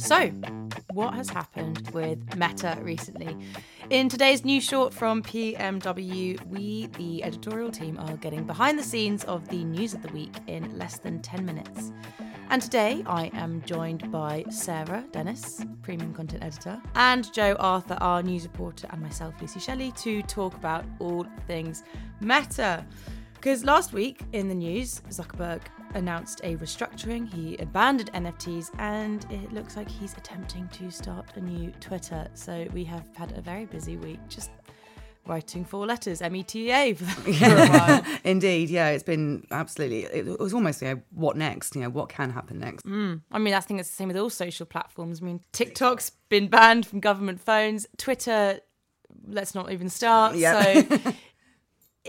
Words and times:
So, 0.00 0.30
what 0.94 1.12
has 1.12 1.28
happened 1.28 1.90
with 1.92 2.34
Meta 2.34 2.78
recently? 2.80 3.36
In 3.90 4.08
today's 4.08 4.46
new 4.46 4.58
short 4.58 4.94
from 4.94 5.22
PMW, 5.22 6.44
we, 6.46 6.86
the 6.96 7.22
editorial 7.22 7.70
team, 7.70 7.98
are 7.98 8.16
getting 8.16 8.44
behind 8.44 8.78
the 8.78 8.82
scenes 8.82 9.24
of 9.24 9.46
the 9.50 9.62
news 9.62 9.92
of 9.92 10.00
the 10.02 10.08
week 10.08 10.34
in 10.46 10.78
less 10.78 10.98
than 10.98 11.20
10 11.20 11.44
minutes. 11.44 11.92
And 12.48 12.62
today 12.62 13.04
I 13.06 13.30
am 13.34 13.62
joined 13.66 14.10
by 14.10 14.46
Sarah 14.48 15.04
Dennis, 15.12 15.62
premium 15.82 16.14
content 16.14 16.42
editor, 16.42 16.80
and 16.94 17.30
Joe 17.34 17.54
Arthur, 17.58 17.98
our 18.00 18.22
news 18.22 18.44
reporter, 18.44 18.88
and 18.90 19.02
myself, 19.02 19.34
Lucy 19.38 19.60
Shelley, 19.60 19.92
to 19.98 20.22
talk 20.22 20.54
about 20.54 20.86
all 20.98 21.26
things 21.46 21.84
Meta. 22.20 22.86
Because 23.34 23.64
last 23.64 23.92
week 23.92 24.22
in 24.32 24.48
the 24.48 24.54
news, 24.54 25.02
Zuckerberg 25.10 25.60
announced 25.94 26.40
a 26.44 26.56
restructuring. 26.56 27.32
He 27.32 27.56
abandoned 27.56 28.12
NFTs 28.12 28.70
and 28.78 29.26
it 29.30 29.52
looks 29.52 29.76
like 29.76 29.88
he's 29.88 30.12
attempting 30.16 30.68
to 30.68 30.90
start 30.90 31.26
a 31.36 31.40
new 31.40 31.70
Twitter. 31.80 32.28
So 32.34 32.66
we 32.72 32.84
have 32.84 33.08
had 33.14 33.36
a 33.36 33.40
very 33.40 33.66
busy 33.66 33.96
week 33.96 34.18
just 34.28 34.50
writing 35.26 35.64
four 35.64 35.86
letters, 35.86 36.20
META. 36.20 36.94
For 36.96 37.30
yeah. 37.30 38.04
Indeed, 38.24 38.70
yeah, 38.70 38.88
it's 38.90 39.04
been 39.04 39.46
absolutely. 39.50 40.04
It 40.04 40.38
was 40.38 40.54
almost 40.54 40.82
you 40.82 40.88
know 40.88 41.02
what 41.10 41.36
next? 41.36 41.74
You 41.74 41.82
know 41.82 41.90
what 41.90 42.08
can 42.08 42.30
happen 42.30 42.58
next? 42.58 42.86
Mm. 42.86 43.22
I 43.30 43.38
mean, 43.38 43.54
I 43.54 43.60
think 43.60 43.80
it's 43.80 43.90
the 43.90 43.96
same 43.96 44.08
with 44.08 44.16
all 44.16 44.30
social 44.30 44.66
platforms. 44.66 45.20
I 45.22 45.24
mean, 45.24 45.40
TikTok's 45.52 46.10
been 46.28 46.48
banned 46.48 46.86
from 46.86 47.00
government 47.00 47.40
phones. 47.40 47.86
Twitter, 47.96 48.60
let's 49.26 49.54
not 49.54 49.70
even 49.72 49.88
start. 49.88 50.36
Yeah. 50.36 50.82
So. 50.82 51.12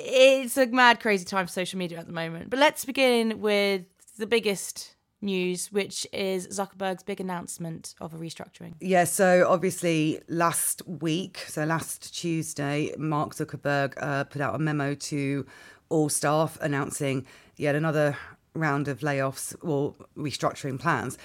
it's 0.04 0.58
a 0.58 0.68
mad, 0.68 1.00
crazy 1.00 1.26
time 1.26 1.46
for 1.46 1.52
social 1.52 1.80
media 1.80 2.00
at 2.00 2.08
the 2.08 2.14
moment. 2.14 2.50
But 2.50 2.60
let's 2.60 2.86
begin 2.86 3.40
with 3.40 3.86
the 4.18 4.27
biggest 4.27 4.96
news, 5.22 5.72
which 5.72 6.08
is 6.12 6.48
Zuckerberg's 6.48 7.04
big 7.04 7.20
announcement 7.20 7.96
of 8.02 8.14
a 8.14 8.18
restructuring. 8.18 8.74
Yeah, 8.80 9.04
so 9.04 9.46
obviously 9.48 10.20
last 10.27 10.82
week, 10.88 11.38
so 11.48 11.63
last 11.63 12.16
Tuesday, 12.16 12.94
Mark 12.98 13.35
Zuckerberg 13.35 13.94
uh, 14.02 14.24
put 14.26 14.41
out 14.41 14.55
a 14.55 14.60
memo 14.60 14.96
to 14.96 15.46
all 15.90 16.10
staff 16.10 16.57
announcing 16.62 17.26
yet 17.57 17.76
another 17.76 18.18
round 18.54 18.88
of 18.88 18.99
layoffs 18.99 19.55
or 19.62 19.96
restructuring 20.18 20.79
plans. 20.79 21.18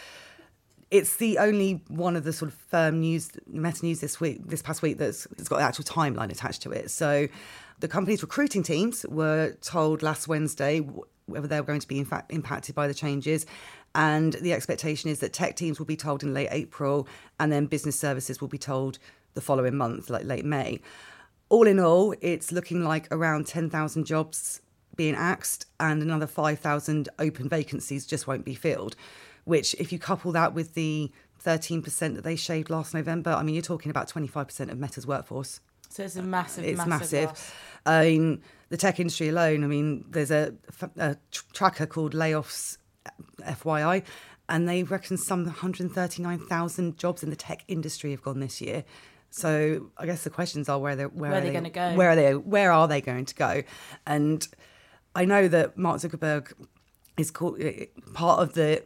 It's 0.90 1.16
the 1.16 1.38
only 1.38 1.82
one 1.88 2.14
of 2.14 2.24
the 2.24 2.32
sort 2.32 2.52
of 2.52 2.58
firm 2.58 3.00
news, 3.00 3.32
meta 3.46 3.84
news 3.84 4.00
this 4.00 4.20
week, 4.20 4.46
this 4.46 4.62
past 4.62 4.82
week, 4.82 4.98
that's, 4.98 5.26
that's 5.36 5.48
got 5.48 5.56
an 5.56 5.66
actual 5.66 5.84
timeline 5.84 6.30
attached 6.30 6.62
to 6.62 6.70
it. 6.70 6.90
So 6.90 7.26
the 7.80 7.88
company's 7.88 8.22
recruiting 8.22 8.62
teams 8.62 9.04
were 9.08 9.56
told 9.62 10.02
last 10.02 10.28
Wednesday 10.28 10.86
whether 11.26 11.48
they 11.48 11.60
were 11.60 11.66
going 11.66 11.80
to 11.80 11.88
be 11.88 11.98
in 11.98 12.04
fact 12.04 12.32
impacted 12.32 12.74
by 12.74 12.86
the 12.86 12.94
changes. 12.94 13.46
And 13.94 14.34
the 14.34 14.52
expectation 14.52 15.10
is 15.10 15.20
that 15.20 15.32
tech 15.32 15.56
teams 15.56 15.78
will 15.78 15.86
be 15.86 15.96
told 15.96 16.22
in 16.22 16.34
late 16.34 16.48
April, 16.50 17.08
and 17.40 17.50
then 17.50 17.66
business 17.66 17.98
services 17.98 18.40
will 18.40 18.48
be 18.48 18.58
told 18.58 18.98
the 19.34 19.40
following 19.40 19.76
month, 19.76 20.10
like 20.10 20.24
late 20.24 20.44
May. 20.44 20.80
All 21.48 21.66
in 21.66 21.80
all, 21.80 22.14
it's 22.20 22.52
looking 22.52 22.84
like 22.84 23.08
around 23.10 23.46
10,000 23.46 24.04
jobs 24.04 24.60
being 24.96 25.14
axed, 25.14 25.66
and 25.80 26.02
another 26.02 26.26
5,000 26.26 27.08
open 27.18 27.48
vacancies 27.48 28.06
just 28.06 28.26
won't 28.26 28.44
be 28.44 28.54
filled. 28.54 28.96
Which, 29.46 29.74
if 29.78 29.92
you 29.92 29.98
couple 29.98 30.32
that 30.32 30.52
with 30.52 30.74
the 30.74 31.10
13% 31.44 32.14
that 32.16 32.24
they 32.24 32.36
shaved 32.36 32.68
last 32.68 32.92
November, 32.92 33.30
I 33.30 33.42
mean, 33.42 33.54
you're 33.54 33.62
talking 33.62 33.90
about 33.90 34.08
25% 34.08 34.70
of 34.70 34.78
Meta's 34.78 35.06
workforce. 35.06 35.60
So 35.88 36.02
it's 36.02 36.16
a 36.16 36.22
massive, 36.22 36.64
it's 36.64 36.84
massive. 36.84 37.28
massive. 37.28 37.54
I 37.86 38.04
mean, 38.06 38.42
the 38.68 38.76
tech 38.76 38.98
industry 39.00 39.28
alone. 39.28 39.64
I 39.64 39.68
mean, 39.68 40.04
there's 40.10 40.30
a, 40.30 40.52
a 40.98 41.16
tracker 41.52 41.86
called 41.86 42.12
Layoffs, 42.12 42.76
FYI, 43.40 44.02
and 44.48 44.68
they 44.68 44.82
reckon 44.82 45.16
some 45.16 45.44
139,000 45.44 46.98
jobs 46.98 47.22
in 47.22 47.30
the 47.30 47.36
tech 47.36 47.64
industry 47.68 48.10
have 48.10 48.22
gone 48.22 48.40
this 48.40 48.60
year. 48.60 48.84
So 49.30 49.90
I 49.98 50.06
guess 50.06 50.24
the 50.24 50.30
questions 50.30 50.68
are 50.68 50.78
where 50.78 50.96
they 50.96 51.06
where, 51.06 51.30
where 51.30 51.40
are 51.40 51.42
they 51.42 51.52
going 51.52 51.64
to 51.64 51.70
go? 51.70 51.94
Where 51.94 52.10
are 52.10 52.16
they? 52.16 52.34
Where 52.34 52.72
are 52.72 52.88
they 52.88 53.00
going 53.00 53.26
to 53.26 53.34
go? 53.34 53.62
And 54.06 54.46
I 55.14 55.24
know 55.24 55.48
that 55.48 55.76
Mark 55.76 56.00
Zuckerberg 56.00 56.52
is 57.16 57.30
called 57.30 57.60
eh, 57.60 57.86
part 58.14 58.40
of 58.40 58.54
the 58.54 58.82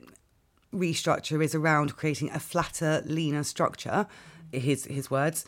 restructure 0.75 1.43
is 1.43 1.55
around 1.55 1.97
creating 1.97 2.31
a 2.31 2.41
flatter, 2.41 3.03
leaner 3.05 3.45
structure. 3.45 4.07
His 4.53 4.85
his 4.87 5.11
words, 5.11 5.45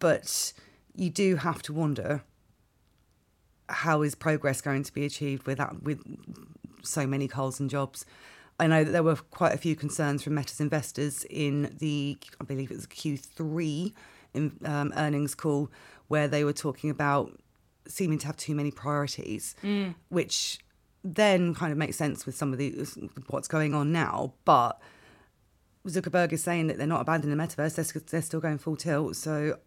but 0.00 0.52
you 0.94 1.08
do 1.08 1.36
have 1.36 1.62
to 1.62 1.72
wonder 1.72 2.22
how 3.68 4.02
is 4.02 4.14
progress 4.14 4.60
going 4.60 4.82
to 4.82 4.92
be 4.92 5.04
achieved 5.04 5.46
with 5.46 5.58
that, 5.58 5.82
with 5.82 6.00
so 6.82 7.06
many 7.06 7.28
Coles 7.28 7.60
and 7.60 7.70
jobs. 7.70 8.04
I 8.58 8.66
know 8.66 8.84
that 8.84 8.90
there 8.90 9.02
were 9.02 9.16
quite 9.16 9.54
a 9.54 9.58
few 9.58 9.74
concerns 9.74 10.22
from 10.22 10.34
Meta's 10.34 10.60
investors 10.60 11.24
in 11.30 11.74
the, 11.78 12.18
I 12.40 12.44
believe 12.44 12.70
it 12.70 12.76
was 12.76 12.86
Q3 12.86 13.92
in, 14.34 14.58
um, 14.64 14.92
earnings 14.96 15.34
call, 15.34 15.70
where 16.08 16.28
they 16.28 16.44
were 16.44 16.52
talking 16.52 16.90
about 16.90 17.32
seeming 17.86 18.18
to 18.18 18.26
have 18.26 18.36
too 18.36 18.54
many 18.54 18.70
priorities, 18.70 19.54
mm. 19.62 19.94
which 20.10 20.58
then 21.02 21.54
kind 21.54 21.72
of 21.72 21.78
makes 21.78 21.96
sense 21.96 22.26
with 22.26 22.34
some 22.34 22.52
of 22.52 22.58
the 22.58 22.86
what's 23.28 23.48
going 23.48 23.74
on 23.74 23.92
now. 23.92 24.34
But 24.44 24.80
Zuckerberg 25.86 26.32
is 26.32 26.42
saying 26.42 26.66
that 26.68 26.78
they're 26.78 26.86
not 26.86 27.00
abandoning 27.00 27.36
the 27.36 27.42
metaverse; 27.42 27.74
they're, 27.76 28.02
they're 28.10 28.22
still 28.22 28.40
going 28.40 28.58
full 28.58 28.76
tilt. 28.76 29.16
So 29.16 29.58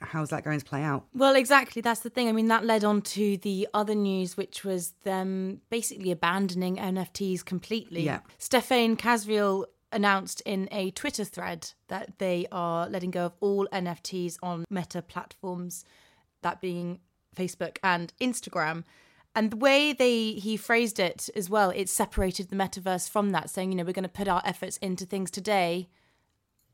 how's 0.00 0.30
that 0.30 0.44
going 0.44 0.58
to 0.58 0.64
play 0.64 0.82
out? 0.82 1.06
Well, 1.14 1.34
exactly. 1.36 1.82
That's 1.82 2.00
the 2.00 2.10
thing. 2.10 2.28
I 2.28 2.32
mean, 2.32 2.48
that 2.48 2.64
led 2.64 2.84
on 2.84 3.02
to 3.02 3.36
the 3.38 3.68
other 3.74 3.94
news, 3.94 4.36
which 4.36 4.64
was 4.64 4.92
them 5.04 5.60
basically 5.70 6.10
abandoning 6.10 6.76
NFTs 6.76 7.44
completely. 7.44 8.02
Yeah. 8.02 8.20
Stephane 8.38 8.96
Kasriel 8.96 9.64
announced 9.92 10.42
in 10.42 10.68
a 10.72 10.90
Twitter 10.90 11.24
thread 11.24 11.72
that 11.88 12.18
they 12.18 12.46
are 12.52 12.88
letting 12.88 13.10
go 13.10 13.26
of 13.26 13.34
all 13.40 13.66
NFTs 13.72 14.36
on 14.42 14.64
meta 14.68 15.00
platforms, 15.00 15.84
that 16.42 16.60
being 16.60 17.00
Facebook 17.34 17.78
and 17.82 18.12
Instagram. 18.20 18.84
And 19.36 19.50
the 19.50 19.56
way 19.56 19.92
they 19.92 20.32
he 20.32 20.56
phrased 20.56 20.98
it 20.98 21.28
as 21.36 21.50
well, 21.50 21.70
it 21.70 21.90
separated 21.90 22.48
the 22.48 22.56
metaverse 22.56 23.08
from 23.08 23.30
that, 23.30 23.50
saying, 23.50 23.70
you 23.70 23.76
know, 23.76 23.84
we're 23.84 23.92
going 23.92 24.02
to 24.02 24.08
put 24.08 24.26
our 24.26 24.42
efforts 24.44 24.78
into 24.78 25.04
things 25.04 25.30
today 25.30 25.88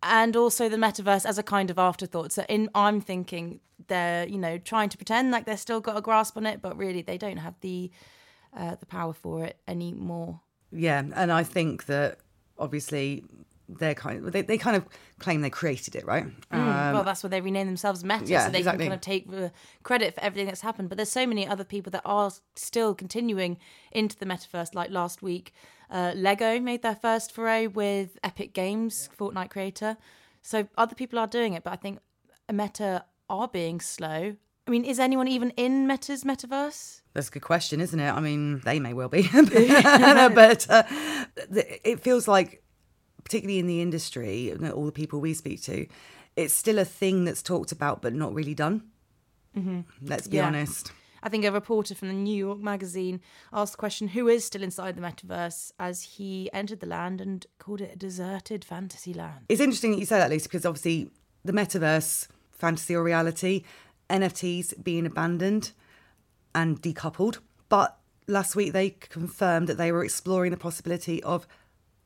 and 0.03 0.37
also 0.37 0.69
the 0.69 0.77
metaverse 0.77 1.25
as 1.27 1.39
a 1.39 1.43
kind 1.43 1.71
of 1.71 1.79
afterthought. 1.79 2.33
So 2.33 2.45
in 2.49 2.69
I'm 2.75 3.01
thinking 3.01 3.61
they're 3.89 4.27
you 4.29 4.39
know 4.39 4.59
trying 4.59 4.89
to 4.91 4.97
pretend 4.97 5.33
like 5.33 5.45
they've 5.45 5.59
still 5.59 5.81
got 5.81 5.97
a 5.97 6.01
grasp 6.01 6.37
on 6.37 6.47
it, 6.47 6.63
but 6.63 6.77
really 6.77 7.03
they 7.03 7.19
don't 7.19 7.39
have 7.39 7.55
the 7.61 7.91
uh, 8.57 8.77
the 8.77 8.87
power 8.87 9.13
for 9.13 9.45
it 9.45 9.57
anymore. 9.67 10.41
Yeah, 10.71 11.03
and 11.15 11.33
I 11.33 11.43
think 11.43 11.87
that 11.87 12.19
obviously 12.59 13.25
they're 13.79 13.95
kind 13.95 14.25
of 14.25 14.33
they, 14.33 14.43
they 14.43 14.59
kind 14.59 14.77
of 14.77 14.87
claim 15.19 15.41
they 15.41 15.51
created 15.51 15.95
it, 15.95 16.07
right? 16.07 16.27
Mm, 16.51 16.59
um, 16.59 16.95
well, 16.95 17.05
that's 17.05 17.23
why 17.23 17.29
they 17.29 17.41
rename 17.41 17.67
themselves 17.67 18.05
Meta, 18.05 18.27
yeah, 18.27 18.47
so 18.47 18.51
they 18.51 18.59
exactly. 18.59 18.85
can 18.85 18.91
kind 18.91 18.99
of 18.99 19.01
take 19.01 19.31
the 19.31 19.53
credit 19.83 20.15
for 20.15 20.21
everything 20.21 20.47
that's 20.47 20.61
happened. 20.61 20.89
But 20.89 20.97
there's 20.97 21.11
so 21.11 21.27
many 21.27 21.47
other 21.47 21.65
people 21.65 21.91
that 21.91 22.03
are 22.05 22.31
still 22.55 22.95
continuing 22.95 23.59
into 23.91 24.17
the 24.17 24.27
metaverse. 24.27 24.75
Like 24.75 24.91
last 24.91 25.23
week, 25.23 25.53
uh, 25.91 26.13
Lego 26.17 26.61
made 26.61 26.83
their 26.83 26.97
first 26.97 27.33
foray 27.33 27.67
with 27.67 28.19
Epic 28.25 28.55
Games, 28.55 29.09
Fortnite 29.19 29.51
creator. 29.51 29.97
So 30.43 30.67
other 30.77 30.95
people 30.95 31.19
are 31.19 31.27
doing 31.27 31.55
it, 31.55 31.65
but 31.65 31.73
I 31.73 31.77
think 31.77 31.99
Meta 32.53 33.05
are 33.29 33.49
being 33.49 33.81
slow. 33.81 34.37
I 34.67 34.71
mean, 34.71 34.85
is 34.85 35.01
anyone 35.01 35.27
even 35.27 35.51
in 35.51 35.87
Meta's 35.87 36.23
metaverse? 36.23 37.01
That's 37.15 37.29
a 37.29 37.31
good 37.33 37.43
question, 37.43 37.81
isn't 37.81 37.99
it? 37.99 38.11
I 38.11 38.21
mean, 38.21 38.61
they 38.61 38.79
may 38.79 38.93
well 38.93 39.09
be, 39.09 39.23
but 39.33 40.67
uh, 40.71 40.83
it 41.85 42.01
feels 42.01 42.29
like 42.29 42.63
particularly 43.25 43.59
in 43.59 43.67
the 43.67 43.81
industry, 43.81 44.53
all 44.73 44.87
the 44.87 44.93
people 44.93 45.21
we 45.21 45.35
speak 45.35 45.63
to, 45.63 45.87
it's 46.37 46.55
still 46.55 46.79
a 46.79 46.85
thing 46.85 47.25
that's 47.25 47.43
talked 47.43 47.73
about 47.73 48.03
but 48.03 48.15
not 48.15 48.35
really 48.35 48.55
done. 48.55 48.83
Mm-hmm. 49.57 49.81
Let's 50.03 50.29
be 50.29 50.39
yeah. 50.39 50.47
honest. 50.47 50.93
I 51.23 51.29
think 51.29 51.45
a 51.45 51.53
reporter 51.53 51.95
from 51.95 52.09
the 52.09 52.15
New 52.15 52.35
York 52.35 52.59
Magazine 52.59 53.21
asked 53.53 53.73
the 53.73 53.79
question 53.79 54.09
who 54.09 54.27
is 54.27 54.45
still 54.45 54.63
inside 54.63 54.97
the 54.97 55.03
metaverse 55.03 55.71
as 55.79 56.03
he 56.03 56.51
entered 56.53 56.81
the 56.81 56.87
land 56.87 57.21
and 57.21 57.47
called 57.59 57.81
it 57.81 57.93
a 57.93 57.97
deserted 57.97 58.65
fantasy 58.65 59.15
land. 59.15 59.47
It's 59.49 59.61
interesting 59.61 59.93
that 59.93 59.99
you 59.99 60.07
say 60.07 60.19
that, 60.19 60.31
Lisa, 60.31 60.49
because 60.49 60.67
obviously 60.67 61.11
the 61.45 61.53
metaverse, 61.53 62.27
fantasy 62.51 62.97
or 62.97 63.05
reality, 63.05 63.63
NFTs 64.11 64.83
being 64.83 65.07
abandoned 65.07 65.71
and 66.55 66.83
decoupled. 66.83 67.39
But 67.69 67.97
last 68.27 68.57
week 68.57 68.73
they 68.73 68.91
confirmed 68.91 69.69
that 69.69 69.79
they 69.79 69.93
were 69.93 70.05
exploring 70.05 70.51
the 70.51 70.57
possibility 70.57 71.23
of 71.23 71.47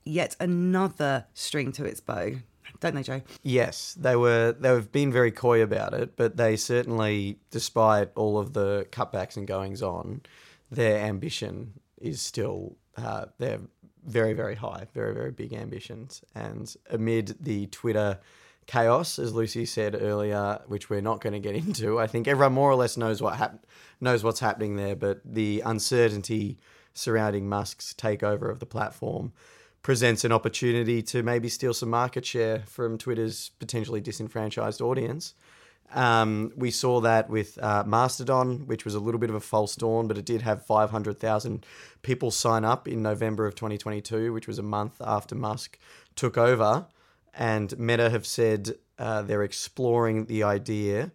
yet 0.07 0.37
another 0.41 1.27
string 1.35 1.73
to 1.73 1.85
its 1.85 2.01
bow, 2.01 2.33
don't 2.81 2.95
they, 2.95 3.03
Joe? 3.03 3.23
Yes, 3.43 3.95
they 3.99 4.17
were. 4.17 4.53
They've 4.59 4.91
been 4.91 5.13
very 5.13 5.31
coy 5.31 5.63
about 5.63 5.95
it, 5.95 6.17
but 6.17 6.37
they 6.37 6.57
certainly, 6.57 7.39
despite 7.51 8.11
all 8.15 8.39
of 8.39 8.53
the 8.53 8.87
cutbacks 8.91 9.37
and 9.37 9.47
goings 9.47 9.83
on, 9.83 10.23
their 10.71 10.99
ambition 11.05 11.75
is 12.01 12.21
still. 12.21 12.77
Uh, 12.97 13.27
they're 13.39 13.61
very, 14.07 14.33
very 14.33 14.55
high, 14.55 14.87
very, 14.95 15.13
very 15.13 15.33
big 15.33 15.53
ambitions, 15.53 16.23
and 16.35 16.77
amid 16.91 17.37
the 17.41 17.67
Twitter 17.67 18.19
chaos, 18.67 19.19
as 19.19 19.33
Lucy 19.33 19.65
said 19.65 19.97
earlier, 20.01 20.61
which 20.67 20.91
we're 20.91 21.01
not 21.01 21.21
going 21.21 21.33
to 21.33 21.41
get 21.41 21.55
into. 21.67 21.99
I 21.99 22.07
think 22.07 22.29
everyone 22.29 22.53
more 22.53 22.71
or 22.71 22.77
less 22.77 22.97
knows 22.97 23.21
what 23.21 23.37
hap- 23.37 23.67
knows 24.01 24.23
what's 24.23 24.41
happening 24.41 24.77
there, 24.77 24.97
but 24.97 25.21
the 25.25 25.63
uncertainty 25.65 26.59
surrounding 26.95 27.49
Musk's 27.49 27.95
takeover 27.97 28.51
of 28.51 28.59
the 28.59 28.67
platform 28.67 29.33
presents 29.87 30.25
an 30.25 30.33
opportunity 30.33 31.01
to 31.01 31.23
maybe 31.23 31.49
steal 31.49 31.73
some 31.73 31.89
market 31.89 32.27
share 32.27 32.59
from 32.67 32.99
Twitter's 32.99 33.53
potentially 33.61 34.01
disenfranchised 34.01 34.81
audience. 34.81 35.33
Um, 35.95 36.53
we 36.57 36.73
saw 36.73 37.01
that 37.03 37.31
with 37.31 37.57
uh, 37.63 37.85
Mastodon, 37.87 38.67
which 38.67 38.85
was 38.85 38.97
a 38.97 38.99
little 38.99 39.21
bit 39.21 39.31
of 39.31 39.37
a 39.37 39.41
false 39.41 39.77
dawn, 39.77 40.09
but 40.09 40.19
it 40.19 40.25
did 40.25 40.43
have 40.43 40.67
500,000 40.67 41.65
people 42.03 42.33
sign 42.33 42.65
up 42.65 42.89
in 42.89 43.01
November 43.01 43.47
of 43.47 43.55
2022, 43.55 44.33
which 44.33 44.49
was 44.49 44.59
a 44.59 44.63
month 44.65 45.01
after 45.01 45.37
Musk 45.37 45.79
took 46.17 46.37
over. 46.37 46.87
And 47.33 47.79
Meta 47.79 48.11
have 48.11 48.27
said 48.27 48.75
uh, 48.99 49.23
they're 49.23 49.45
exploring 49.45 50.25
the 50.27 50.43
idea 50.43 51.13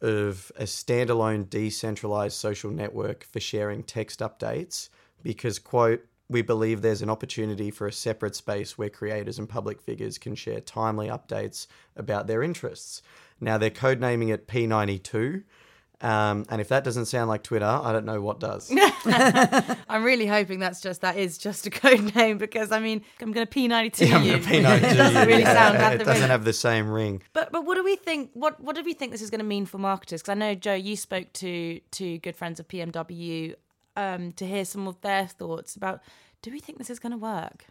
of 0.00 0.50
a 0.56 0.62
standalone 0.62 1.50
decentralized 1.50 2.38
social 2.38 2.70
network 2.70 3.24
for 3.24 3.40
sharing 3.40 3.82
text 3.82 4.20
updates 4.20 4.88
because, 5.22 5.58
quote, 5.58 6.06
we 6.34 6.42
believe 6.42 6.82
there's 6.82 7.00
an 7.00 7.08
opportunity 7.10 7.70
for 7.70 7.86
a 7.86 7.92
separate 7.92 8.34
space 8.34 8.76
where 8.76 8.90
creators 8.90 9.38
and 9.38 9.48
public 9.48 9.80
figures 9.80 10.18
can 10.18 10.34
share 10.34 10.60
timely 10.60 11.06
updates 11.06 11.68
about 11.96 12.26
their 12.26 12.42
interests. 12.42 13.02
Now, 13.40 13.56
they're 13.56 13.70
codenaming 13.70 14.34
it 14.34 14.48
P92. 14.48 15.44
Um, 16.00 16.44
and 16.48 16.60
if 16.60 16.68
that 16.70 16.82
doesn't 16.82 17.04
sound 17.06 17.28
like 17.28 17.44
Twitter, 17.44 17.64
I 17.64 17.92
don't 17.92 18.04
know 18.04 18.20
what 18.20 18.40
does. 18.40 18.68
I'm 19.88 20.02
really 20.02 20.26
hoping 20.26 20.58
that's 20.58 20.80
just 20.80 21.02
that 21.02 21.16
is 21.16 21.38
just 21.38 21.66
a 21.68 21.70
code 21.70 22.14
name 22.16 22.36
because 22.36 22.72
I 22.72 22.80
mean 22.80 23.02
I'm 23.20 23.30
going 23.30 23.46
to 23.46 23.58
P92 23.58 24.08
Yeah, 24.08 24.16
I'm 24.16 24.24
you. 24.24 24.32
gonna 24.32 24.44
P92 24.44 24.92
it 24.92 24.96
doesn't 24.96 25.28
really 25.28 25.42
yeah. 25.42 25.54
sound 25.54 25.76
It 25.76 25.98
doesn't 25.98 26.14
really- 26.14 26.26
have 26.26 26.44
the 26.44 26.52
same 26.52 26.90
ring. 26.90 27.22
But 27.32 27.52
but 27.52 27.64
what 27.64 27.76
do 27.76 27.84
we 27.84 27.94
think? 27.94 28.30
What 28.34 28.60
what 28.60 28.74
do 28.74 28.82
we 28.82 28.92
think 28.92 29.12
this 29.12 29.22
is 29.22 29.30
going 29.30 29.38
to 29.38 29.44
mean 29.46 29.66
for 29.66 29.78
marketers? 29.78 30.20
Because 30.20 30.32
I 30.32 30.34
know 30.34 30.54
Joe, 30.56 30.74
you 30.74 30.96
spoke 30.96 31.32
to 31.34 31.80
to 31.92 32.18
good 32.18 32.34
friends 32.34 32.58
of 32.58 32.66
PMW 32.66 33.54
um, 33.96 34.32
to 34.32 34.46
hear 34.46 34.64
some 34.64 34.86
of 34.88 35.00
their 35.00 35.26
thoughts 35.26 35.76
about. 35.76 36.00
Do 36.42 36.50
we 36.50 36.60
think 36.60 36.78
this 36.78 36.90
is 36.90 36.98
going 36.98 37.12
to 37.12 37.18
work? 37.18 37.66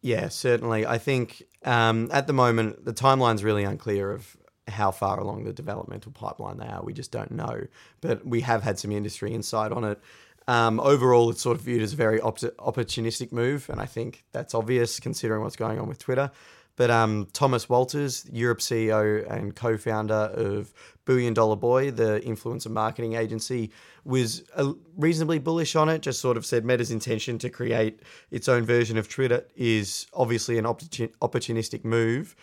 Yeah, 0.00 0.28
certainly. 0.28 0.86
I 0.86 0.98
think 0.98 1.42
um, 1.64 2.08
at 2.12 2.26
the 2.26 2.32
moment 2.32 2.84
the 2.84 2.92
timeline's 2.92 3.44
really 3.44 3.64
unclear 3.64 4.10
of 4.12 4.36
how 4.68 4.90
far 4.90 5.18
along 5.18 5.44
the 5.44 5.52
developmental 5.52 6.12
pipeline 6.12 6.58
they 6.58 6.66
are. 6.66 6.82
We 6.82 6.92
just 6.92 7.10
don't 7.10 7.30
know. 7.30 7.66
But 8.00 8.26
we 8.26 8.42
have 8.42 8.62
had 8.62 8.78
some 8.78 8.92
industry 8.92 9.32
insight 9.32 9.72
on 9.72 9.84
it. 9.84 10.00
Um, 10.46 10.80
overall, 10.80 11.28
it's 11.30 11.42
sort 11.42 11.58
of 11.58 11.64
viewed 11.64 11.82
as 11.82 11.92
a 11.92 11.96
very 11.96 12.20
op- 12.20 12.38
opportunistic 12.38 13.32
move, 13.32 13.68
and 13.68 13.80
I 13.80 13.86
think 13.86 14.24
that's 14.32 14.54
obvious 14.54 14.98
considering 14.98 15.42
what's 15.42 15.56
going 15.56 15.78
on 15.78 15.88
with 15.88 15.98
Twitter. 15.98 16.30
But 16.78 16.92
um, 16.92 17.26
Thomas 17.32 17.68
Walters, 17.68 18.24
Europe 18.32 18.60
CEO 18.60 19.28
and 19.28 19.54
co-founder 19.56 20.14
of 20.14 20.72
Billion 21.06 21.34
Dollar 21.34 21.56
Boy, 21.56 21.90
the 21.90 22.22
influencer 22.24 22.70
marketing 22.70 23.14
agency, 23.14 23.72
was 24.04 24.44
uh, 24.54 24.74
reasonably 24.96 25.40
bullish 25.40 25.74
on 25.74 25.88
it. 25.88 26.02
Just 26.02 26.20
sort 26.20 26.36
of 26.36 26.46
said 26.46 26.64
Meta's 26.64 26.92
intention 26.92 27.36
to 27.38 27.50
create 27.50 28.02
its 28.30 28.48
own 28.48 28.64
version 28.64 28.96
of 28.96 29.08
Twitter 29.08 29.44
is 29.56 30.06
obviously 30.14 30.56
an 30.56 30.66
opportun- 30.66 31.12
opportunistic 31.20 31.84
move, 31.84 32.36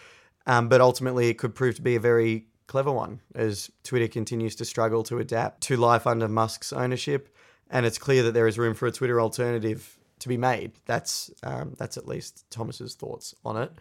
um, 0.48 0.68
but 0.68 0.82
ultimately 0.82 1.30
it 1.30 1.38
could 1.38 1.56
prove 1.56 1.76
to 1.76 1.82
be 1.82 1.96
a 1.96 2.00
very 2.02 2.46
clever 2.68 2.92
one 2.92 3.22
as 3.36 3.72
Twitter 3.84 4.10
continues 4.10 4.54
to 4.58 4.66
struggle 4.66 5.02
to 5.04 5.20
adapt 5.20 5.62
to 5.62 5.78
life 5.78 6.06
under 6.06 6.28
Musk's 6.28 6.74
ownership, 6.74 7.34
and 7.70 7.86
it's 7.86 7.98
clear 7.98 8.22
that 8.24 8.34
there 8.34 8.50
is 8.50 8.60
room 8.60 8.74
for 8.74 8.86
a 8.86 8.92
Twitter 8.92 9.22
alternative 9.22 9.98
to 10.20 10.28
be 10.28 10.36
made. 10.36 10.74
That's 10.86 11.32
um, 11.44 11.74
that's 11.78 11.96
at 11.96 12.06
least 12.06 12.44
Thomas's 12.52 12.96
thoughts 12.96 13.34
on 13.46 13.56
it. 13.56 13.72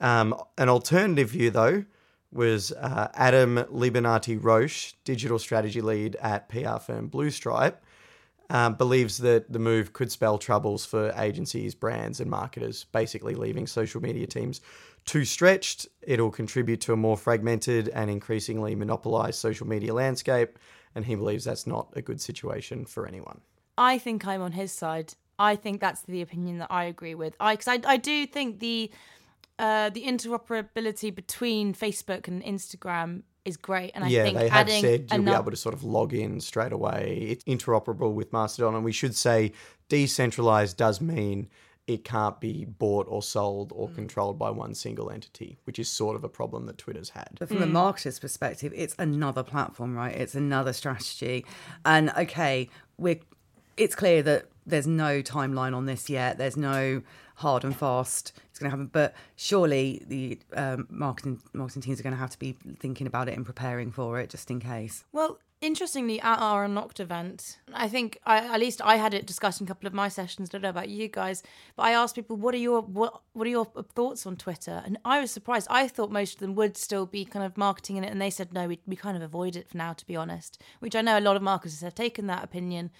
Um, 0.00 0.34
an 0.58 0.68
alternative 0.68 1.30
view, 1.30 1.50
though, 1.50 1.84
was 2.32 2.72
uh, 2.72 3.08
Adam 3.14 3.56
Libernati 3.72 4.42
Roche, 4.42 4.94
digital 5.04 5.38
strategy 5.38 5.80
lead 5.80 6.16
at 6.16 6.48
PR 6.48 6.78
firm 6.78 7.08
Blue 7.08 7.30
Stripe, 7.30 7.82
um, 8.50 8.74
believes 8.74 9.18
that 9.18 9.52
the 9.52 9.58
move 9.58 9.92
could 9.92 10.12
spell 10.12 10.38
troubles 10.38 10.84
for 10.84 11.12
agencies, 11.16 11.74
brands, 11.74 12.20
and 12.20 12.30
marketers, 12.30 12.84
basically 12.84 13.34
leaving 13.34 13.66
social 13.66 14.00
media 14.00 14.26
teams 14.26 14.60
too 15.04 15.24
stretched. 15.24 15.86
It'll 16.02 16.30
contribute 16.30 16.80
to 16.82 16.92
a 16.92 16.96
more 16.96 17.16
fragmented 17.16 17.88
and 17.88 18.10
increasingly 18.10 18.74
monopolized 18.74 19.38
social 19.38 19.66
media 19.66 19.94
landscape, 19.94 20.58
and 20.94 21.04
he 21.04 21.14
believes 21.14 21.44
that's 21.44 21.66
not 21.66 21.88
a 21.94 22.02
good 22.02 22.20
situation 22.20 22.84
for 22.84 23.06
anyone. 23.06 23.40
I 23.78 23.98
think 23.98 24.26
I'm 24.26 24.42
on 24.42 24.52
his 24.52 24.72
side. 24.72 25.14
I 25.38 25.56
think 25.56 25.80
that's 25.80 26.02
the 26.02 26.22
opinion 26.22 26.58
that 26.58 26.70
I 26.70 26.84
agree 26.84 27.14
with. 27.14 27.36
I 27.38 27.54
because 27.54 27.68
I, 27.68 27.80
I 27.86 27.96
do 27.96 28.26
think 28.26 28.58
the 28.58 28.90
uh, 29.58 29.90
the 29.90 30.04
interoperability 30.04 31.14
between 31.14 31.74
Facebook 31.74 32.28
and 32.28 32.42
Instagram 32.42 33.22
is 33.44 33.56
great, 33.56 33.92
and 33.94 34.04
I 34.04 34.08
yeah, 34.08 34.24
think 34.24 34.36
they 34.38 34.48
have 34.48 34.68
adding 34.68 34.82
said 34.82 35.08
you'll 35.12 35.22
be 35.22 35.30
able 35.30 35.50
to 35.50 35.56
sort 35.56 35.74
of 35.74 35.84
log 35.84 36.12
in 36.12 36.40
straight 36.40 36.72
away. 36.72 37.28
It's 37.30 37.44
interoperable 37.44 38.12
with 38.12 38.32
Mastodon, 38.32 38.74
and 38.74 38.84
we 38.84 38.92
should 38.92 39.14
say 39.14 39.52
decentralized 39.88 40.76
does 40.76 41.00
mean 41.00 41.48
it 41.86 42.02
can't 42.02 42.40
be 42.40 42.64
bought 42.64 43.06
or 43.08 43.22
sold 43.22 43.70
Mm. 43.70 43.76
or 43.76 43.88
controlled 43.90 44.38
by 44.38 44.50
one 44.50 44.74
single 44.74 45.10
entity, 45.10 45.58
which 45.64 45.78
is 45.78 45.88
sort 45.88 46.16
of 46.16 46.24
a 46.24 46.28
problem 46.28 46.66
that 46.66 46.78
Twitter's 46.78 47.10
had. 47.10 47.30
But 47.38 47.48
from 47.48 47.62
a 47.62 47.66
marketer's 47.66 48.18
perspective, 48.18 48.72
it's 48.74 48.96
another 48.98 49.44
platform, 49.44 49.94
right? 49.94 50.14
It's 50.14 50.34
another 50.34 50.72
strategy. 50.72 51.46
And 51.84 52.10
okay, 52.18 52.68
we're 52.98 53.20
it's 53.76 53.94
clear 53.94 54.22
that 54.22 54.46
there's 54.64 54.86
no 54.86 55.22
timeline 55.22 55.76
on 55.76 55.86
this 55.86 56.10
yet. 56.10 56.38
There's 56.38 56.56
no 56.56 57.02
hard 57.36 57.64
and 57.64 57.76
fast 57.76 58.32
it's 58.50 58.58
going 58.58 58.70
to 58.70 58.76
happen. 58.76 58.90
But 58.92 59.14
surely 59.36 60.02
the 60.06 60.38
um, 60.54 60.86
marketing 60.90 61.42
marketing 61.52 61.82
teams 61.82 62.00
are 62.00 62.02
going 62.02 62.14
to 62.14 62.18
have 62.18 62.30
to 62.30 62.38
be 62.38 62.56
thinking 62.78 63.06
about 63.06 63.28
it 63.28 63.36
and 63.36 63.44
preparing 63.44 63.92
for 63.92 64.18
it 64.18 64.30
just 64.30 64.50
in 64.50 64.60
case. 64.60 65.04
Well, 65.12 65.38
interestingly, 65.60 66.20
at 66.20 66.38
our 66.38 66.64
Unlocked 66.64 67.00
event, 67.00 67.58
I 67.74 67.88
think 67.88 68.18
I, 68.24 68.38
at 68.38 68.60
least 68.60 68.80
I 68.82 68.96
had 68.96 69.12
it 69.12 69.26
discussed 69.26 69.60
in 69.60 69.66
a 69.66 69.68
couple 69.68 69.86
of 69.86 69.92
my 69.92 70.08
sessions. 70.08 70.48
I 70.48 70.52
don't 70.52 70.62
know 70.62 70.70
about 70.70 70.88
you 70.88 71.08
guys, 71.08 71.42
but 71.76 71.82
I 71.84 71.92
asked 71.92 72.14
people, 72.14 72.36
"What 72.36 72.54
are 72.54 72.58
your 72.58 72.80
what 72.80 73.20
What 73.34 73.46
are 73.46 73.50
your 73.50 73.66
thoughts 73.66 74.26
on 74.26 74.36
Twitter?" 74.36 74.82
And 74.84 74.98
I 75.04 75.20
was 75.20 75.30
surprised. 75.30 75.66
I 75.70 75.86
thought 75.88 76.10
most 76.10 76.34
of 76.34 76.40
them 76.40 76.54
would 76.54 76.76
still 76.76 77.06
be 77.06 77.24
kind 77.24 77.44
of 77.44 77.56
marketing 77.58 77.96
in 77.96 78.04
it, 78.04 78.10
and 78.10 78.20
they 78.20 78.30
said, 78.30 78.54
"No, 78.54 78.68
we 78.68 78.80
we 78.86 78.96
kind 78.96 79.16
of 79.16 79.22
avoid 79.22 79.56
it 79.56 79.68
for 79.68 79.76
now." 79.76 79.92
To 79.92 80.06
be 80.06 80.16
honest, 80.16 80.62
which 80.80 80.96
I 80.96 81.02
know 81.02 81.18
a 81.18 81.20
lot 81.20 81.36
of 81.36 81.42
marketers 81.42 81.80
have 81.82 81.94
taken 81.94 82.26
that 82.26 82.42
opinion. 82.42 82.90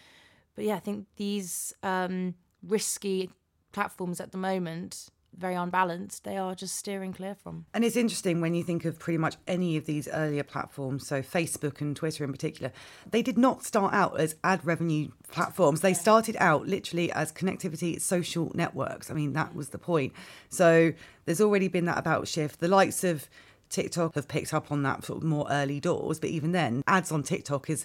But 0.55 0.65
yeah, 0.65 0.77
I 0.77 0.81
think 0.81 1.07
these 1.17 1.75
um, 1.83 2.35
risky 2.63 3.31
platforms 3.77 4.23
at 4.23 4.33
the 4.33 4.39
moment, 4.39 5.11
very 5.37 5.55
unbalanced, 5.55 6.25
they 6.25 6.39
are 6.39 6.55
just 6.55 6.77
steering 6.77 7.13
clear 7.13 7.35
from. 7.35 7.67
And 7.75 7.85
it's 7.85 7.95
interesting 7.95 8.41
when 8.41 8.55
you 8.55 8.65
think 8.65 8.87
of 8.87 8.99
pretty 8.99 9.19
much 9.19 9.37
any 9.47 9.77
of 9.77 9.85
these 9.85 10.09
earlier 10.09 10.43
platforms, 10.43 11.07
so 11.07 11.21
Facebook 11.21 11.83
and 11.83 11.95
Twitter 11.95 12.25
in 12.25 12.33
particular, 12.33 12.73
they 13.11 13.21
did 13.21 13.37
not 13.37 13.67
start 13.67 13.93
out 13.93 14.19
as 14.19 14.35
ad 14.43 14.65
revenue 14.65 15.11
platforms. 15.31 15.83
They 15.83 15.93
started 15.93 16.39
out 16.41 16.67
literally 16.67 17.13
as 17.13 17.31
connectivity 17.33 18.01
social 18.01 18.51
networks. 18.55 19.11
I 19.11 19.15
mean, 19.15 19.35
that 19.35 19.55
was 19.55 19.69
the 19.69 19.79
point. 19.79 20.15
So 20.49 20.95
there's 21.27 21.43
already 21.43 21.69
been 21.69 21.85
that 21.85 21.99
about 21.99 22.29
shift. 22.29 22.61
The 22.61 22.69
likes 22.69 23.05
of 23.05 23.29
TikTok 23.69 24.15
have 24.15 24.27
picked 24.27 24.55
up 24.55 24.73
on 24.73 24.85
that 24.85 25.05
sort 25.05 25.19
of 25.19 25.23
more 25.23 25.47
early 25.51 25.81
doors, 25.81 26.19
but 26.19 26.31
even 26.31 26.53
then, 26.53 26.83
ads 26.87 27.13
on 27.13 27.23
TikTok 27.23 27.69
is 27.69 27.85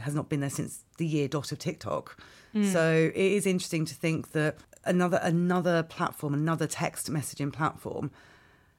has 0.00 0.14
not 0.14 0.28
been 0.28 0.40
there 0.40 0.50
since 0.50 0.84
the 0.98 1.06
year 1.06 1.28
dot 1.28 1.52
of 1.52 1.58
TikTok. 1.58 2.20
Hmm. 2.52 2.64
So 2.64 3.10
it 3.14 3.32
is 3.38 3.46
interesting 3.46 3.84
to 3.86 3.94
think 3.94 4.32
that 4.32 4.56
another 4.86 5.20
another 5.22 5.82
platform, 5.82 6.34
another 6.34 6.66
text 6.66 7.10
messaging 7.10 7.52
platform, 7.52 8.10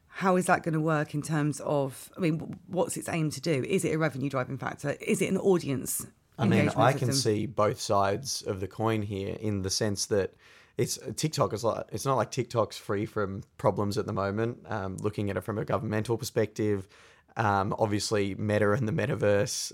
how 0.08 0.36
is 0.36 0.46
that 0.46 0.64
going 0.64 0.74
to 0.74 0.80
work 0.80 1.14
in 1.14 1.22
terms 1.22 1.60
of? 1.62 2.12
I 2.18 2.22
mean, 2.22 2.60
what's 2.68 2.98
its 2.98 3.10
aim 3.10 3.30
to 3.32 3.42
do? 3.42 3.64
Is 3.68 3.84
it 3.84 3.94
a 3.94 3.98
revenue 3.98 4.30
driving 4.30 4.58
factor? 4.58 4.96
Is 5.02 5.22
it 5.22 5.30
an 5.30 5.38
audience? 5.38 6.06
I 6.38 6.46
mean, 6.46 6.70
I 6.70 6.94
can 6.94 7.14
see 7.14 7.46
both 7.46 7.80
sides 7.80 8.42
of 8.42 8.60
the 8.60 8.68
coin 8.68 9.02
here 9.02 9.38
in 9.40 9.62
the 9.62 9.70
sense 9.70 10.06
that 10.08 10.34
it's 10.78 11.00
TikTok 11.16 11.54
is 11.54 11.64
like 11.64 11.86
it's 11.92 12.06
not 12.06 12.16
like 12.16 12.32
TikTok's 12.32 12.78
free 12.78 13.06
from 13.06 13.44
problems 13.58 13.98
at 13.98 14.06
the 14.06 14.14
moment. 14.14 14.60
Um, 14.68 14.98
looking 14.98 15.30
at 15.30 15.38
it 15.38 15.42
from 15.42 15.58
a 15.58 15.66
governmental 15.66 16.18
perspective, 16.18 16.88
um, 17.38 17.74
obviously 17.80 18.36
Meta 18.36 18.72
and 18.72 18.88
the 18.88 18.92
metaverse 18.92 19.72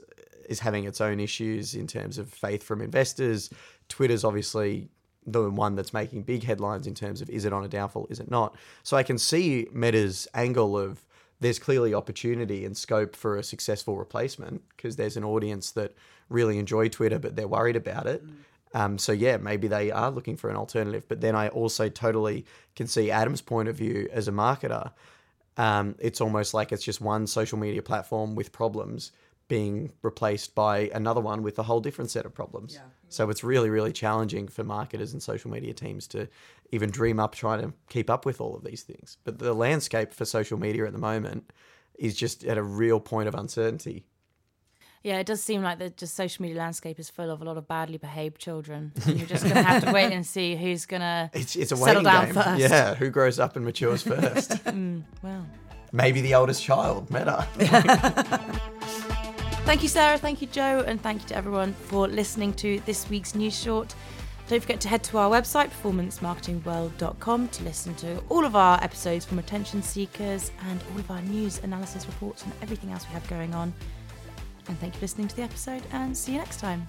is 0.48 0.60
having 0.60 0.84
its 0.86 1.02
own 1.02 1.20
issues 1.20 1.76
in 1.76 1.88
terms 1.88 2.18
of 2.18 2.30
faith 2.30 2.62
from 2.64 2.82
investors. 2.82 3.50
Twitter's 3.90 4.24
obviously 4.24 4.90
the 5.26 5.50
one 5.50 5.76
that's 5.76 5.94
making 5.94 6.24
big 6.24 6.44
headlines 6.44 6.88
in 6.88 6.96
terms 6.96 7.22
of 7.22 7.30
is 7.30 7.46
it 7.46 7.54
on 7.54 7.64
a 7.64 7.68
downfall, 7.68 8.08
is 8.10 8.20
it 8.20 8.30
not? 8.30 8.56
So 8.84 8.98
I 8.98 9.04
can 9.04 9.18
see 9.18 9.68
Meta's 9.72 10.28
angle 10.34 10.78
of 10.78 11.06
there's 11.40 11.60
clearly 11.60 11.94
opportunity 11.94 12.66
and 12.66 12.78
scope 12.78 13.16
for 13.16 13.38
a 13.38 13.44
successful 13.44 13.98
replacement 13.98 14.62
because 14.70 14.96
there's 14.96 15.18
an 15.18 15.24
audience 15.24 15.72
that 15.72 15.96
really 16.30 16.58
enjoy 16.58 16.88
Twitter, 16.88 17.20
but 17.20 17.36
they're 17.36 17.48
worried 17.48 17.76
about 17.76 18.08
it. 18.08 18.24
Um, 18.74 18.98
so 18.98 19.12
yeah, 19.12 19.38
maybe 19.38 19.68
they 19.68 19.92
are 19.92 20.12
looking 20.12 20.38
for 20.38 20.50
an 20.50 20.56
alternative. 20.56 21.06
But 21.08 21.22
then 21.22 21.36
I 21.36 21.50
also 21.50 21.90
totally 21.90 22.46
can 22.76 22.88
see 22.88 23.12
Adam's 23.12 23.42
point 23.42 23.70
of 23.70 23.76
view 23.76 24.08
as 24.12 24.28
a 24.28 24.32
marketer. 24.32 24.92
Um, 25.58 25.96
it's 26.00 26.22
almost 26.22 26.54
like 26.54 26.72
it's 26.72 26.84
just 26.84 27.02
one 27.02 27.28
social 27.28 27.58
media 27.58 27.82
platform 27.82 28.36
with 28.36 28.52
problems 28.52 29.12
being 29.52 29.92
replaced 30.02 30.56
by 30.56 30.90
another 30.94 31.20
one 31.20 31.44
with 31.44 31.60
a 31.60 31.64
whole 31.64 31.82
different 31.82 32.10
set 32.10 32.26
of 32.26 32.34
problems. 32.34 32.76
Yeah. 32.76 32.84
So 33.10 33.30
it's 33.30 33.44
really, 33.44 33.70
really 33.70 33.92
challenging 33.92 34.48
for 34.48 34.64
marketers 34.64 35.12
and 35.12 35.22
social 35.22 35.52
media 35.52 35.74
teams 35.74 36.08
to 36.08 36.30
even 36.72 36.90
dream 36.90 37.20
up 37.20 37.36
trying 37.36 37.60
to 37.62 37.74
keep 37.90 38.10
up 38.10 38.26
with 38.26 38.40
all 38.40 38.56
of 38.56 38.64
these 38.64 38.84
things. 38.84 39.18
But 39.26 39.40
the 39.40 39.54
landscape 39.54 40.14
for 40.14 40.24
social 40.24 40.58
media 40.58 40.86
at 40.86 40.94
the 40.94 41.00
moment 41.00 41.52
is 42.00 42.16
just 42.16 42.46
at 42.46 42.58
a 42.58 42.64
real 42.64 43.02
point 43.02 43.28
of 43.28 43.36
uncertainty. 43.36 44.06
Yeah, 45.04 45.18
it 45.20 45.26
does 45.26 45.44
seem 45.44 45.64
like 45.64 45.80
the 45.80 45.90
just 45.90 46.16
social 46.16 46.44
media 46.44 46.58
landscape 46.58 46.98
is 46.98 47.10
full 47.10 47.30
of 47.30 47.42
a 47.42 47.44
lot 47.44 47.58
of 47.58 47.68
badly 47.68 47.98
behaved 47.98 48.40
children. 48.40 48.94
You're 49.06 49.28
just 49.28 49.44
going 49.44 49.56
to 49.56 49.64
have 49.64 49.84
to 49.84 49.92
wait 49.92 50.14
and 50.14 50.26
see 50.26 50.56
who's 50.56 50.86
going 50.86 51.02
to 51.02 51.30
It's, 51.34 51.58
it's 51.58 51.74
a 51.74 51.76
settle 51.76 52.04
down 52.04 52.26
game. 52.28 52.36
first. 52.36 52.58
Yeah, 52.62 52.96
who 52.96 53.10
grows 53.10 53.38
up 53.38 53.58
and 53.58 53.66
matures 53.66 54.02
first? 54.14 54.52
Mm, 54.64 55.04
well, 55.22 55.46
Maybe 55.92 56.22
the 56.22 56.36
oldest 56.36 56.64
child, 56.64 57.12
Meta. 57.12 57.46
thank 59.66 59.84
you, 59.84 59.90
Sarah. 59.90 60.18
Thank 60.18 60.42
you, 60.42 60.48
Joe. 60.48 60.84
And 60.86 61.02
thank 61.02 61.22
you 61.22 61.28
to 61.30 61.36
everyone 61.36 61.74
for 61.74 62.08
listening 62.08 62.54
to 62.56 62.80
this 62.86 63.10
week's 63.10 63.36
news 63.36 63.58
short. 63.58 63.94
Don't 64.48 64.60
forget 64.60 64.82
to 64.82 64.90
head 64.90 65.04
to 65.06 65.18
our 65.18 65.30
website, 65.30 65.70
performancemarketingworld.com, 65.70 67.48
to 67.48 67.64
listen 67.64 67.96
to 67.96 68.22
all 68.28 68.44
of 68.44 68.56
our 68.56 68.84
episodes 68.84 69.24
from 69.24 69.40
Attention 69.40 69.82
Seekers 69.82 70.52
and 70.68 70.84
all 70.92 71.00
of 71.00 71.10
our 71.10 71.22
news, 71.22 71.60
analysis 71.64 72.06
reports, 72.06 72.44
and 72.44 72.52
everything 72.62 72.92
else 72.92 73.06
we 73.08 73.14
have 73.14 73.26
going 73.30 73.54
on. 73.54 73.74
And 74.68 74.78
thank 74.80 74.94
you 74.94 75.00
for 75.00 75.04
listening 75.06 75.30
to 75.30 75.36
the 75.38 75.44
episode, 75.44 75.84
and 75.94 76.16
see 76.18 76.34
you 76.34 76.40
next 76.40 76.60
time. 76.60 76.86